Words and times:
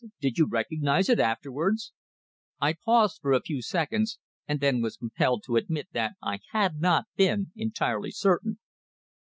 Did 0.19 0.39
you 0.39 0.47
recognise 0.47 1.09
it 1.09 1.19
afterwards?" 1.19 1.93
I 2.59 2.73
paused 2.73 3.19
for 3.21 3.33
a 3.33 3.39
few 3.39 3.61
seconds, 3.61 4.17
and 4.47 4.59
then 4.59 4.81
was 4.81 4.97
compelled 4.97 5.43
to 5.45 5.57
admit 5.57 5.89
that 5.91 6.13
I 6.23 6.39
had 6.53 6.79
not 6.81 7.05
been 7.15 7.51
entirely 7.55 8.09
certain. 8.09 8.57